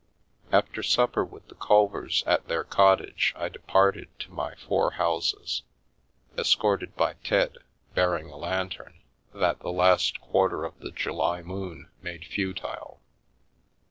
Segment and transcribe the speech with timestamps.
[0.51, 5.61] After supper with the Culvers at their cottage I de parted to my four houses,
[6.35, 7.59] escorted by Ted
[7.93, 12.99] bearing a lantern that the last quarter of the July moon made futile.